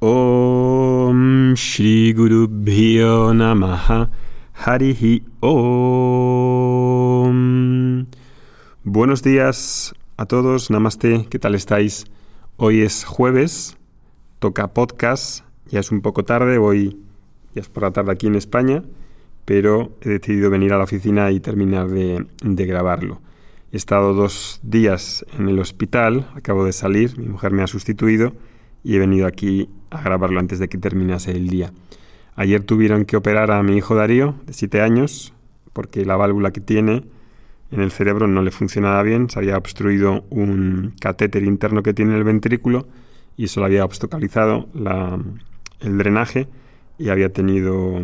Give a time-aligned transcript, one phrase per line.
[0.00, 4.08] Om Shri Guru Bhyo Namaha
[4.54, 5.66] Harihi Om.
[8.84, 12.04] Buenos días a todos, Namaste, ¿qué tal estáis?
[12.58, 13.76] Hoy es jueves,
[14.38, 16.96] toca podcast, ya es un poco tarde, voy,
[17.56, 18.84] ya es por la tarde aquí en España,
[19.44, 23.20] pero he decidido venir a la oficina y terminar de, de grabarlo.
[23.72, 28.32] He estado dos días en el hospital, acabo de salir, mi mujer me ha sustituido
[28.82, 31.72] y he venido aquí a grabarlo antes de que terminase el día.
[32.36, 35.34] Ayer tuvieron que operar a mi hijo Darío, de 7 años,
[35.72, 37.04] porque la válvula que tiene
[37.70, 42.12] en el cerebro no le funcionaba bien, se había obstruido un catéter interno que tiene
[42.12, 42.86] en el ventrículo
[43.36, 44.68] y eso le había obstaculizado
[45.80, 46.48] el drenaje
[46.98, 48.02] y había tenido,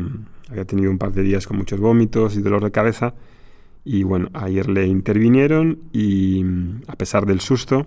[0.50, 3.14] había tenido un par de días con muchos vómitos y dolor de cabeza.
[3.84, 6.44] Y bueno, ayer le intervinieron y
[6.86, 7.86] a pesar del susto,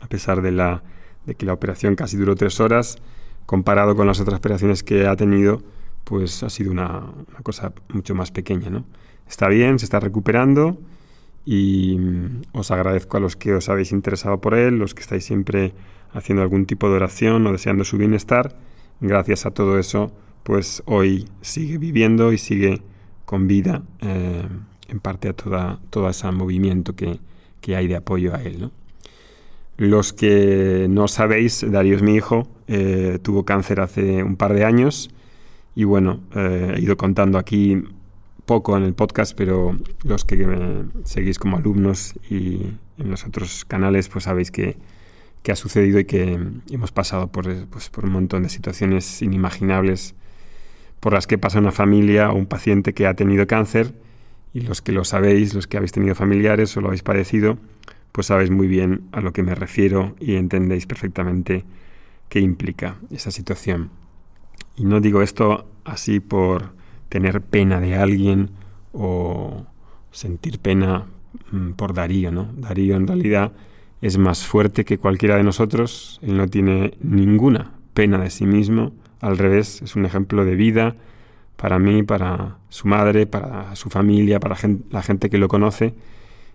[0.00, 0.82] a pesar de la
[1.26, 2.98] de que la operación casi duró tres horas,
[3.46, 5.62] comparado con las otras operaciones que ha tenido,
[6.04, 8.70] pues ha sido una, cosa mucho más pequeña.
[8.70, 8.84] ¿no?
[9.28, 10.78] Está bien, se está recuperando
[11.44, 15.24] y mm, os agradezco a los que os habéis interesado por él, los que estáis
[15.24, 15.74] siempre
[16.12, 18.56] haciendo algún tipo de oración o deseando su bienestar.
[19.00, 22.82] Gracias a todo eso, pues hoy sigue viviendo y sigue
[23.24, 24.46] con vida, eh,
[24.88, 27.18] en parte a toda, todo ese movimiento que,
[27.60, 28.60] que hay de apoyo a él.
[28.60, 28.70] ¿no?
[29.76, 34.64] Los que no sabéis, Darío es mi hijo, eh, tuvo cáncer hace un par de
[34.64, 35.10] años
[35.74, 37.82] y bueno, eh, he ido contando aquí
[38.44, 42.66] poco en el podcast, pero los que me seguís como alumnos y
[42.98, 44.76] en los otros canales, pues sabéis que,
[45.50, 46.38] ha sucedido y que
[46.70, 50.14] hemos pasado por, pues, por un montón de situaciones inimaginables
[51.00, 53.92] por las que pasa una familia o un paciente que ha tenido cáncer
[54.54, 57.58] y los que lo sabéis, los que habéis tenido familiares o lo habéis padecido,
[58.12, 61.64] pues sabéis muy bien a lo que me refiero y entendéis perfectamente
[62.28, 63.90] qué implica esa situación.
[64.76, 66.72] Y no digo esto así por
[67.08, 68.50] tener pena de alguien
[68.92, 69.66] o
[70.10, 71.06] sentir pena
[71.50, 72.48] mm, por Darío, ¿no?
[72.56, 73.52] Darío en realidad
[74.02, 78.92] es más fuerte que cualquiera de nosotros, él no tiene ninguna pena de sí mismo,
[79.20, 80.96] al revés, es un ejemplo de vida
[81.56, 84.56] para mí, para su madre, para su familia, para
[84.90, 85.94] la gente que lo conoce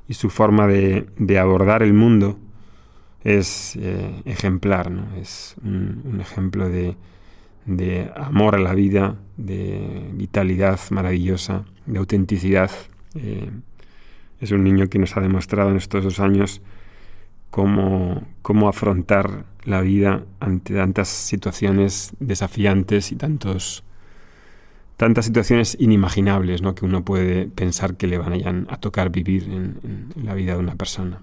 [0.08, 1.06] y su forma de,
[1.40, 2.40] abordar el mundo
[3.24, 5.16] es eh, ejemplar, ¿no?
[5.18, 6.96] es un, ejemplo de,
[8.16, 12.72] amor a la vida, de vitalidad maravillosa, de autenticidad.
[13.16, 13.50] Eh,
[14.40, 16.62] es un niño que nos ha demostrado en estos dos años
[17.50, 23.84] cómo, cómo afrontar la vida ante tantas situaciones desafiantes y tantos
[24.98, 26.74] tantas situaciones inimaginables ¿no?
[26.76, 30.76] que uno puede pensar que le van a tocar vivir en, la vida de una
[30.76, 31.22] persona.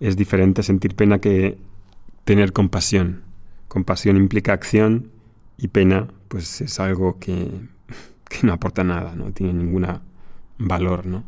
[0.00, 1.58] Es diferente sentir pena que
[2.24, 3.22] tener compasión.
[3.68, 5.10] Compasión implica acción
[5.56, 7.50] y pena pues es algo que,
[8.28, 9.86] que no aporta nada, no tiene ningún
[10.58, 11.06] valor.
[11.06, 11.24] ¿no?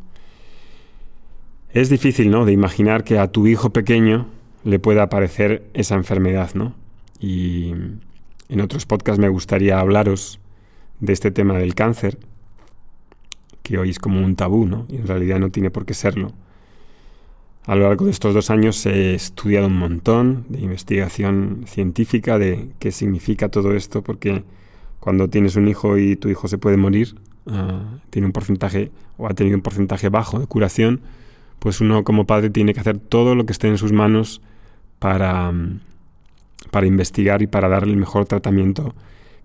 [1.70, 2.44] Es difícil ¿no?
[2.44, 4.26] de imaginar que a tu hijo pequeño
[4.62, 6.50] le pueda aparecer esa enfermedad.
[6.54, 6.74] ¿no?
[7.18, 7.70] Y
[8.50, 10.38] en otros podcasts me gustaría hablaros
[11.00, 12.18] de este tema del cáncer,
[13.62, 14.86] que hoy es como un tabú, ¿no?
[14.88, 16.32] Y en realidad no tiene por qué serlo.
[17.66, 22.68] A lo largo de estos dos años he estudiado un montón de investigación científica de
[22.78, 24.44] qué significa todo esto, porque
[25.00, 29.26] cuando tienes un hijo y tu hijo se puede morir, ah, tiene un porcentaje o
[29.26, 31.00] ha tenido un porcentaje bajo de curación,
[31.58, 34.42] pues uno como padre tiene que hacer todo lo que esté en sus manos
[35.00, 35.52] para,
[36.70, 38.94] para investigar y para darle el mejor tratamiento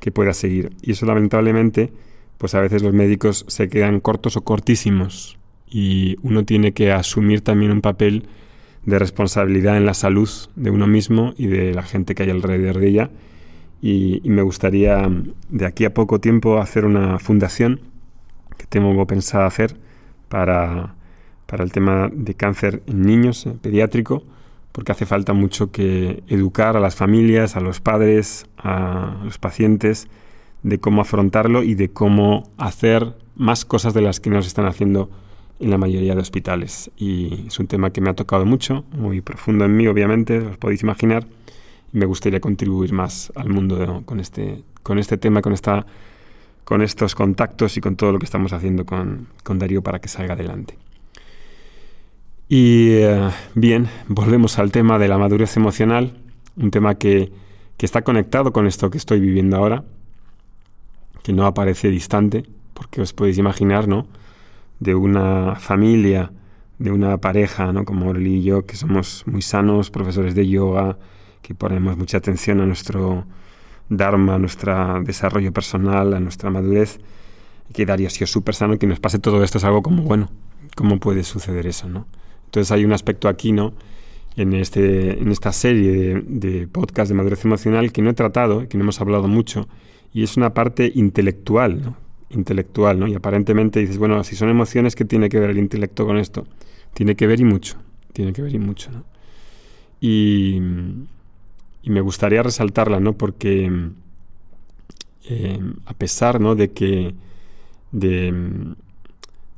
[0.02, 0.76] que pueda seguir.
[0.82, 1.94] Y eso lamentablemente,
[2.38, 5.38] pues a veces los médicos se quedan cortos o cortísimos
[5.70, 8.26] y uno tiene que asumir también un papel
[8.86, 12.80] de responsabilidad en la salud de uno mismo y de la gente que hay alrededor
[12.80, 13.10] de ella.
[13.82, 15.10] Y, me gustaría
[15.50, 17.80] de aquí a poco tiempo hacer una fundación
[18.58, 19.78] que tengo pensado hacer
[20.30, 20.96] para,
[21.46, 24.24] para el tema de cáncer en niños, pediátrico,
[24.72, 30.08] porque hace falta mucho que educar a las familias, a los padres, a los pacientes
[30.64, 35.10] de cómo afrontarlo y de cómo hacer más cosas de las que nos están haciendo
[35.60, 36.92] en la mayoría de hospitales.
[36.98, 40.58] Y es un tema que me ha tocado mucho, muy profundo en mí, obviamente, os
[40.58, 41.26] podéis imaginar,
[41.94, 45.86] y me gustaría contribuir más al mundo con, este, con este tema, con, esta,
[46.64, 50.08] con estos contactos y con todo lo que estamos haciendo con, con Darío para que
[50.08, 50.78] salga adelante.
[52.54, 56.18] Y eh, bien, volvemos al tema de la madurez emocional,
[56.58, 57.32] un tema que,
[57.78, 59.86] que está conectado con esto que estoy viviendo ahora,
[61.24, 62.44] que no aparece distante,
[62.74, 64.06] porque os podéis imaginar, ¿no?
[64.82, 66.34] De una familia,
[66.78, 67.86] de una pareja, ¿no?
[67.86, 70.98] Como Orly y yo, que somos muy sanos, profesores de yoga,
[71.42, 73.24] que ponemos mucha atención a nuestro
[73.88, 77.00] Dharma, a nuestro desarrollo personal, a nuestra madurez,
[77.74, 80.30] que daría sido súper sano que nos pase todo esto, es algo como, bueno,
[80.76, 81.88] ¿cómo puede suceder eso?
[81.88, 82.08] ¿no?
[82.52, 83.74] Entonces hay un aspecto aquí, ¿no?
[84.36, 88.68] En, este, en esta serie de, de podcast de madurez emocional que no he tratado,
[88.68, 89.68] que no hemos hablado mucho,
[90.14, 91.98] y es una parte intelectual, ¿no?
[92.34, 93.08] intelectual, ¿no?
[93.08, 96.46] Y aparentemente dices, bueno, si son emociones, ¿qué tiene que ver el intelecto con esto?
[96.94, 97.78] Tiene que ver y mucho,
[98.14, 99.04] tiene que ver y mucho, ¿no?
[100.00, 100.60] Y,
[101.84, 103.14] me gustaría resaltarla, ¿no?
[103.14, 103.72] Porque
[105.30, 106.56] eh, a pesar, ¿no?
[106.56, 107.14] De que,
[107.92, 108.76] de,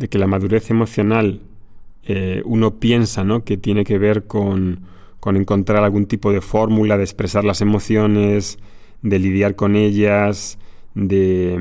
[0.09, 1.41] que la madurez emocional
[2.05, 3.43] eh, uno piensa, ¿no?
[3.43, 4.81] Que tiene que ver con,
[5.19, 8.57] con encontrar algún tipo de fórmula de expresar las emociones,
[9.01, 10.57] de lidiar con ellas,
[10.95, 11.59] de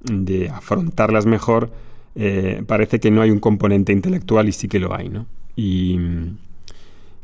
[0.00, 1.70] de afrontarlas mejor,
[2.14, 5.26] eh, parece que no hay un componente intelectual y sí que lo hay, ¿no?
[5.56, 5.98] Y,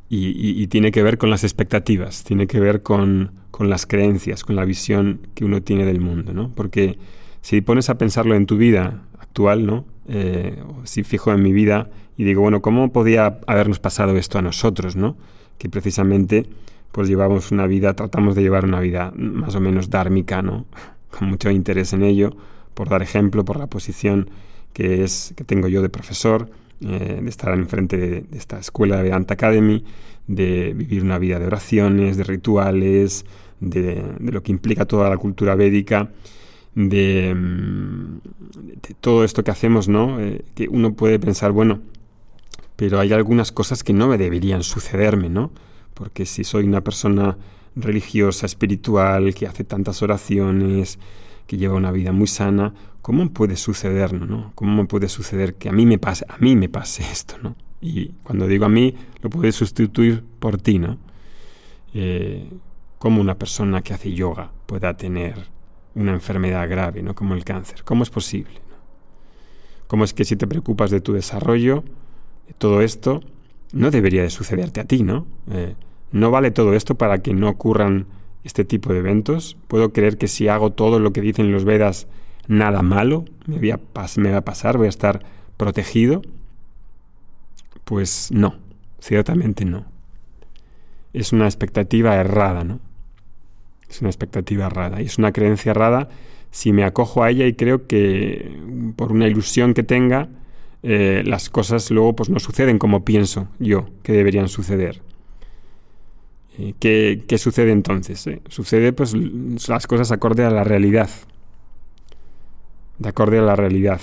[0.09, 4.57] y, tiene que ver con las expectativas, tiene que ver con, con, las creencias, con
[4.57, 6.51] la visión que uno tiene del mundo, ¿no?
[6.55, 6.99] Porque
[7.43, 9.85] si pones a pensarlo en tu vida actual, ¿no?
[10.09, 14.43] Eh, si fijo en mi vida y digo, bueno, ¿cómo podía habernos pasado esto a
[14.43, 15.17] nosotros, ¿no?
[15.59, 16.47] Que precisamente
[16.93, 20.67] pues llevamos una vida, tratamos de llevar una vida más o menos dármica, ¿no?
[21.11, 22.37] Con mucho interés en ello,
[22.75, 24.31] por dar ejemplo, por la posición
[24.73, 26.51] que, es, que tengo yo de profesor,
[26.81, 29.85] eh, de estar enfrente de, de esta escuela de Vedanta Academy,
[30.27, 33.25] de vivir una vida de oraciones, de rituales,
[33.61, 36.11] de, lo que implica toda la cultura védica,
[36.75, 38.21] de, mm,
[39.01, 40.21] todo esto que hacemos, ¿no?
[40.21, 41.81] Eh, que uno puede pensar, bueno,
[42.77, 45.53] pero hay algunas cosas que no me deberían sucederme, ¿no?
[45.95, 47.37] Porque si soy una persona
[47.77, 50.99] religiosa, espiritual, que hace tantas oraciones,
[51.47, 54.53] que lleva una vida muy sana, ¿cómo puede suceder, no?
[54.55, 57.57] ¿Cómo me puede suceder que a mí me pase, a mí me pase esto, ¿no?
[57.81, 60.99] Y cuando digo a mí, lo puedes sustituir por ti, ¿no?
[61.93, 62.51] Eh,
[62.99, 65.49] ¿Cómo una persona que hace yoga pueda tener
[65.95, 67.15] una enfermedad grave, ¿no?
[67.15, 67.85] Como el cáncer.
[67.85, 68.63] ¿Cómo es posible?
[69.87, 71.93] ¿Cómo es que si te preocupas de tu desarrollo, de
[72.59, 73.21] todo esto,
[73.73, 75.27] no debería de sucederte a ti, ¿no?
[75.51, 75.75] Eh,
[76.13, 78.07] no vale todo esto para que no ocurran
[78.45, 79.57] este tipo de eventos?
[79.67, 82.07] ¿Puedo creer que si hago todo lo que dicen los Vedas,
[82.47, 84.77] nada malo me, me va a pasar?
[84.77, 85.25] ¿Voy a estar
[85.57, 86.23] protegido?
[87.85, 88.57] Pues no,
[89.01, 89.87] ciertamente no.
[91.13, 92.81] Es una expectativa errada, ¿no?
[93.89, 96.09] Es una expectativa errada y es una creencia errada
[96.51, 98.59] si me acojo a ella y creo que
[98.97, 100.29] por una ilusión que tenga,
[100.87, 105.01] eh, las cosas luego pues no suceden como pienso yo que deberían suceder.
[106.59, 106.75] Eh,
[107.27, 108.27] ¿qué, sucede entonces?
[108.27, 109.15] Eh, sucede pues
[109.67, 111.09] las cosas acorde a la realidad.
[112.99, 113.99] De acorde a la realidad.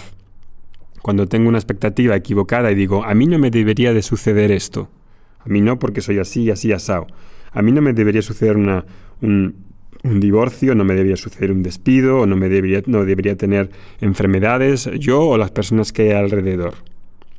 [1.04, 4.90] Cuando tengo una expectativa equivocada y digo, a mí no me debería de suceder esto.
[5.38, 7.06] A mí no porque soy así, así, asado.
[7.52, 8.86] A mí no me debería suceder una,
[9.22, 9.71] un,
[10.04, 13.70] un, divorcio, no me debería suceder un despido, o no, me debería, no debería tener
[14.00, 16.76] enfermedades, yo o las personas que hay alrededor.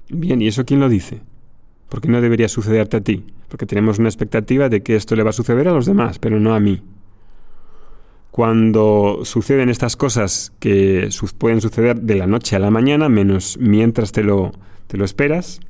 [0.08, 1.20] Bien, ¿y eso quién lo dice?
[1.88, 3.24] ¿Por qué no debería sucederte a ti?
[3.48, 6.40] Porque tenemos una expectativa de que esto le va a suceder a los demás, pero
[6.40, 6.82] no a mí.
[8.30, 14.10] Cuando suceden estas cosas que pueden suceder de la noche a la mañana, menos mientras
[14.12, 14.52] te lo,
[14.86, 15.60] te lo esperas,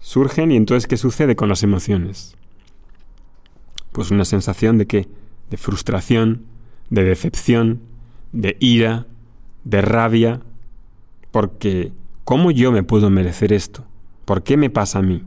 [0.00, 2.34] surgen y entonces ¿qué sucede con las emociones?
[3.92, 5.08] Pues una sensación de qué?
[5.50, 6.42] De frustración,
[6.90, 7.80] de decepción,
[8.32, 9.06] de ira,
[9.64, 10.40] de rabia,
[11.30, 11.92] porque
[12.24, 13.84] ¿cómo yo me puedo merecer esto?
[14.24, 15.22] ¿Por qué me pasa a mí?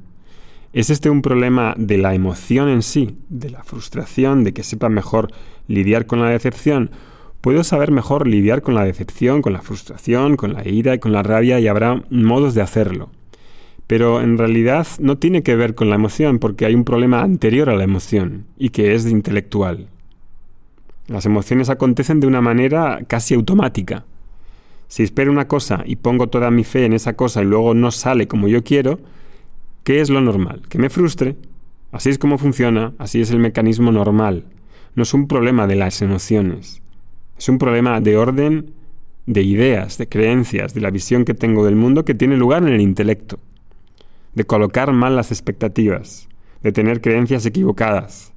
[0.74, 4.90] ¿Es este un problema de la emoción en sí, de la frustración, de que sepa
[4.90, 5.32] mejor
[5.68, 6.92] lidiar con la decepción?
[7.40, 11.14] Puedo saber mejor lidiar con la decepción, con la frustración, con la ira y con
[11.14, 13.10] la rabia y habrá modos de hacerlo.
[13.88, 17.70] Pero en realidad no tiene que ver con la emoción porque hay un problema anterior
[17.70, 19.88] a la emoción y que es intelectual.
[21.08, 24.06] Las emociones acontecen de una manera casi automática.
[24.88, 27.92] Si espero una cosa y pongo toda mi fe en esa cosa y luego no
[27.92, 29.00] sale como yo quiero,
[29.86, 30.64] ¿Qué es lo normal?
[30.68, 31.36] Que me frustre.
[31.92, 34.46] Así es como funciona, así es el mecanismo normal.
[34.96, 36.82] No es un problema de las emociones.
[37.38, 38.74] Es un problema de orden,
[39.28, 42.70] de ideas, de creencias, de la visión que tengo del mundo que tiene lugar en
[42.70, 43.38] el intelecto.
[44.34, 46.30] De colocar mal las expectativas,
[46.64, 48.34] de tener creencias equivocadas.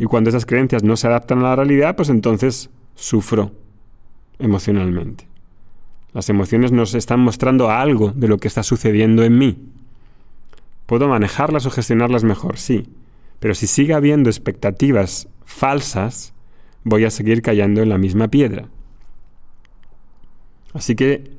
[0.00, 3.52] Y cuando esas creencias no se adaptan a la realidad, pues entonces sufro
[4.38, 5.28] emocionalmente.
[6.14, 9.58] Las emociones nos están mostrando algo de lo que está sucediendo en mí.
[10.86, 12.88] Puedo manejarlas o gestionarlas mejor, sí,
[13.40, 16.32] pero si sigue habiendo expectativas falsas,
[16.82, 18.68] voy a seguir cayendo en la misma piedra.
[20.72, 21.30] Así que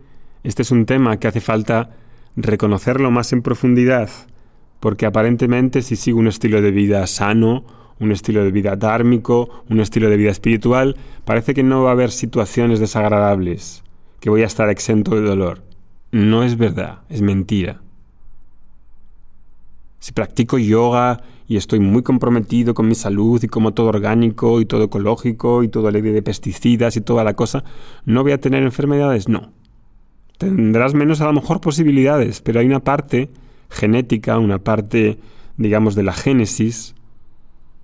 [0.43, 1.95] este es un tema que hace falta
[2.35, 4.11] reconocerlo más en profundidad,
[4.79, 9.79] porque aparentemente si sigo un estilo de vida sano un estilo de vida dármico, un
[9.79, 13.83] estilo de vida espiritual, parece que no va a haber situaciones desagradables,
[14.19, 15.61] que voy a estar exento de dolor.
[16.11, 17.79] No es verdad, es mentira.
[19.99, 24.65] Si practico yoga y estoy muy comprometido con mi salud y como todo orgánico y
[24.65, 27.63] todo ecológico y todo libre de pesticidas y toda la cosa,
[28.05, 29.29] ¿no voy a tener enfermedades?
[29.29, 29.51] No.
[30.39, 33.29] Tendrás menos a lo mejor posibilidades, pero hay una parte
[33.69, 35.19] genética, una parte,
[35.57, 36.95] digamos, de la génesis,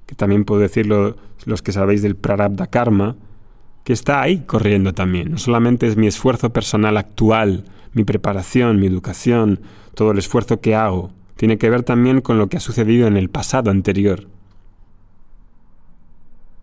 [0.07, 3.15] que también puedo decirlo los que sabéis del prarabdha karma,
[3.83, 5.31] que está ahí corriendo también.
[5.31, 9.59] No solamente es mi esfuerzo personal actual, mi preparación, mi educación,
[9.93, 13.15] todo el esfuerzo que hago, tiene que ver también con lo que ha sucedido en
[13.15, 14.27] el pasado anterior,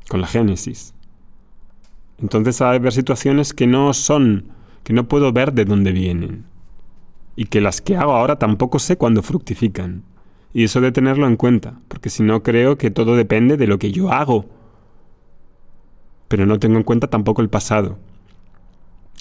[0.09, 0.95] con la Génesis.
[2.21, 4.47] Entonces va a haber situaciones que no son,
[4.83, 6.45] que no puedo ver de dónde vienen,
[7.37, 10.03] y que las que hago ahora tampoco sé cuándo fructifican.
[10.55, 13.81] Y eso de tenerlo en cuenta, porque si no creo que todo depende de lo
[13.81, 14.47] que yo hago,
[16.29, 17.99] pero no tengo en cuenta tampoco el pasado,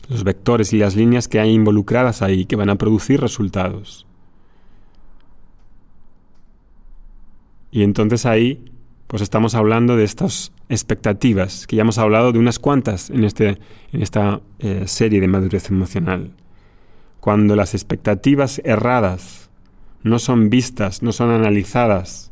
[0.10, 4.06] los vectores y las líneas que hay involucradas ahí que van a producir resultados.
[7.72, 8.64] Y entonces ahí,
[9.08, 13.58] pues estamos hablando de estas expectativas, que ya hemos hablado de unas cuantas en, este,
[13.92, 16.36] en esta eh, serie de madurez emocional.
[17.20, 19.50] Cuando las expectativas erradas
[20.04, 22.32] no son vistas, no son analizadas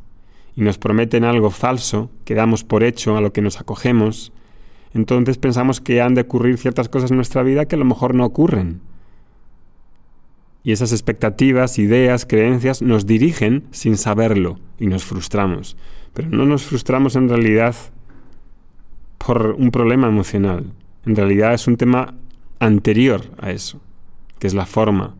[0.55, 4.31] y nos prometen algo falso que damos por hecho a lo que nos acogemos,
[4.93, 8.13] entonces pensamos que han de ocurrir ciertas cosas en nuestra vida que a lo mejor
[8.13, 8.81] no ocurren
[10.63, 15.75] y esas expectativas, ideas, creencias nos dirigen sin saberlo y nos frustramos.
[16.13, 17.75] Pero no nos frustramos en realidad
[19.17, 20.71] por un problema emocional.
[21.05, 22.15] En realidad es un tema
[22.59, 23.81] anterior a eso,
[24.37, 25.15] que es la forma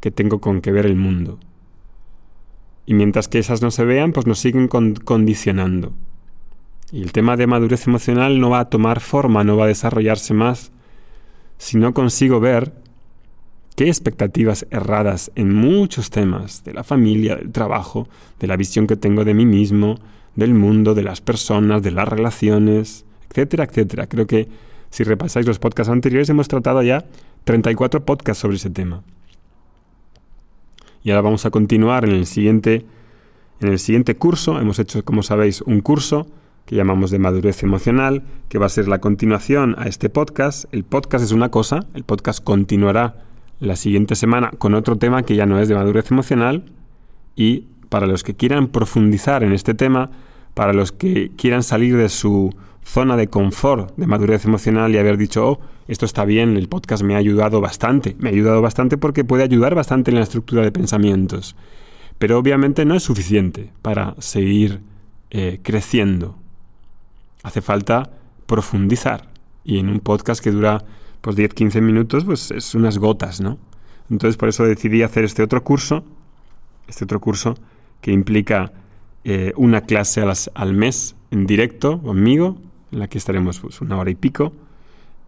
[0.00, 1.38] que tengo con que ver el mundo.
[2.86, 5.92] Y mientras que esas no se vean, pues nos siguen condicionando.
[6.92, 10.34] Y el tema de madurez emocional no va a tomar forma, no va a desarrollarse
[10.34, 10.70] más
[11.58, 12.72] si no consigo ver
[13.76, 18.96] qué expectativas erradas en muchos temas de la familia, del trabajo, de la visión que
[18.96, 19.98] tengo de mí mismo,
[20.34, 24.06] del mundo, de las personas, de las relaciones, etcétera, etcétera.
[24.06, 24.48] Creo que
[24.90, 27.04] si repasáis los podcasts anteriores hemos tratado ya
[27.44, 29.02] 34 podcasts sobre ese tema.
[31.06, 32.84] Y ahora vamos a continuar en el siguiente
[33.60, 34.58] en el siguiente curso.
[34.58, 36.26] Hemos hecho, como sabéis, un curso
[36.64, 40.64] que llamamos de madurez emocional, que va a ser la continuación a este podcast.
[40.72, 43.22] El podcast es una cosa, el podcast continuará
[43.60, 46.64] la siguiente semana con otro tema que ya no es de madurez emocional
[47.36, 50.10] y para los que quieran profundizar en este tema,
[50.56, 52.50] para los que quieran salir de su
[52.82, 57.02] zona de confort de madurez emocional y haber dicho, oh, esto está bien, el podcast
[57.02, 60.62] me ha ayudado bastante, me ha ayudado bastante porque puede ayudar bastante en la estructura
[60.62, 61.56] de pensamientos,
[62.16, 64.80] pero obviamente no es suficiente para seguir
[65.28, 66.38] eh, creciendo.
[67.42, 68.08] Hace falta
[68.46, 69.28] profundizar
[69.62, 70.86] y en un podcast que dura
[71.20, 73.58] pues 10-15 minutos, pues es unas gotas, ¿no?
[74.08, 76.02] Entonces por eso decidí hacer este otro curso,
[76.88, 77.56] este otro curso
[78.00, 78.72] que implica
[79.28, 80.22] eh, una clase
[80.54, 82.58] al mes en directo conmigo,
[82.92, 84.52] en la que estaremos pues, una hora y pico.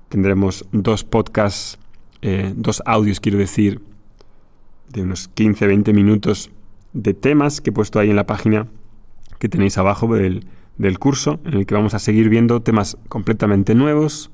[0.08, 1.80] Tendremos dos podcasts,
[2.22, 3.80] eh, dos audios, quiero decir,
[4.88, 6.52] de unos 15-20 minutos
[6.92, 8.68] de temas que he puesto ahí en la página
[9.40, 13.74] que tenéis abajo del, del curso, en el que vamos a seguir viendo temas completamente
[13.74, 14.30] nuevos,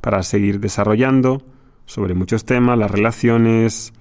[0.00, 1.42] para seguir desarrollando
[1.84, 3.92] sobre muchos temas, las relaciones,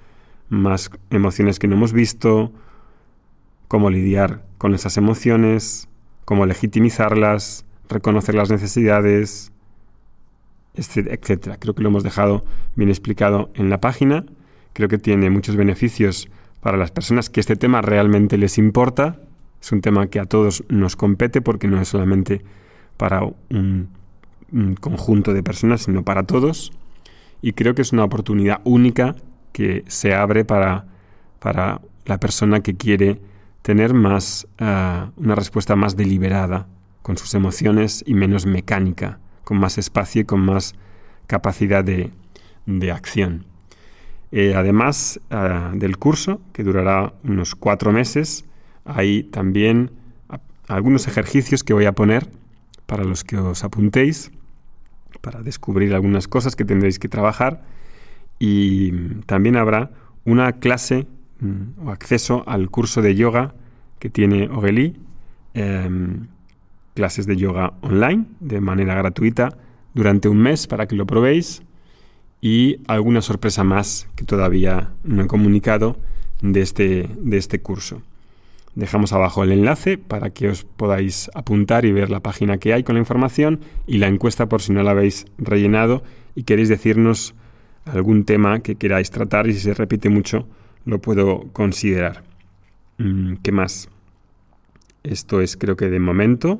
[0.50, 2.54] más emociones que no hemos visto,
[3.70, 5.88] cómo lidiar con esas emociones,
[6.26, 9.54] cómo legitimizarlas, reconocer las necesidades,
[10.76, 11.56] etcétera.
[11.58, 12.44] Creo que lo hemos dejado
[12.76, 14.26] bien explicado en la página.
[14.74, 16.28] Creo que tiene muchos beneficios
[16.60, 19.22] para las personas que este tema realmente les importa.
[19.62, 22.44] Es un tema que a todos nos compete porque no es solamente
[22.98, 23.88] para un
[24.52, 26.72] un conjunto de personas, sino para todos.
[27.42, 29.16] Y creo que es una oportunidad única
[29.52, 30.86] que se abre para,
[31.40, 33.20] para la persona que quiere
[33.62, 36.68] tener más ah, una respuesta más deliberada
[37.01, 40.75] con sus emociones y menos mecánica, con más espacio y con más
[41.28, 42.12] capacidad de,
[42.92, 43.46] acción.
[44.32, 48.46] Eh, además ah, del curso, que durará unos cuatro meses,
[48.86, 49.92] hay también
[50.68, 52.30] algunos ejercicios que voy a poner
[52.86, 54.32] para los que os apuntéis
[55.22, 57.62] para descubrir algunas cosas que tendréis que trabajar
[58.39, 58.92] y
[59.25, 59.92] también habrá
[60.25, 61.08] una clase
[61.39, 63.53] mm, o acceso al curso de yoga
[64.00, 64.96] que tiene Ogeli,
[65.53, 66.27] em,
[66.93, 69.58] clases de yoga online de manera gratuita
[69.93, 71.62] durante un mes para que lo probéis
[72.41, 75.98] y alguna sorpresa más que todavía no he comunicado
[76.41, 78.01] de este, de este curso.
[78.75, 82.84] Dejamos abajo el enlace para que os podáis apuntar y ver la página que hay
[82.84, 86.03] con la información y la encuesta por si no la habéis rellenado
[86.36, 87.34] y queréis decirnos
[87.86, 90.48] algún tema que queráis tratar y si se repite mucho
[90.89, 92.24] lo puedo considerar.
[92.98, 93.89] Mm, ¿Qué más?
[95.03, 96.60] Esto es creo que de momento.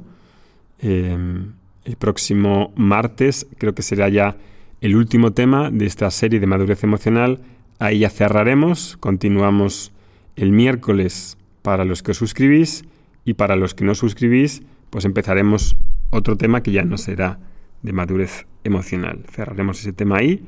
[0.80, 4.38] Em, el próximo martes creo que será ya
[4.82, 7.42] el último tema de esta serie de madurez emocional.
[7.80, 8.98] Ahí ya cerraremos.
[8.98, 9.92] Continuamos
[10.36, 12.86] el miércoles para los que os suscribís
[13.26, 15.76] y para los que no suscribís, pues empezaremos
[16.10, 17.40] otro tema que ya no será
[17.82, 19.24] de madurez emocional.
[19.32, 20.44] Cerraremos ese tema ahí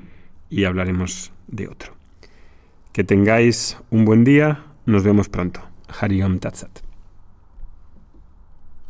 [0.50, 2.01] y hablaremos de otro.
[2.94, 4.66] Que tengáis un buen día.
[4.86, 5.62] Nos vemos pronto.
[5.88, 6.91] Hariom Tatsat.